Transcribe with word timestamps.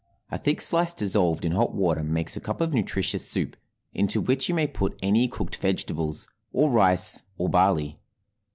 A 0.31 0.39
thick 0.39 0.61
slice 0.61 0.95
dissolved 0.95 1.45
in 1.45 1.51
hot 1.51 1.75
water 1.75 2.03
makes 2.03 2.35
a 2.35 2.39
cup 2.39 2.59
of 2.59 2.73
nutritious 2.73 3.27
soup, 3.29 3.55
into 3.93 4.19
which 4.19 4.49
you 4.49 4.55
may 4.55 4.65
put 4.65 4.97
any 5.03 5.27
cooked 5.27 5.57
vegetables, 5.57 6.27
or 6.51 6.71
rice, 6.71 7.21
or 7.37 7.49
barley. 7.49 7.99